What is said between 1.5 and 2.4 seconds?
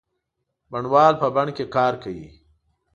کې کار کوي.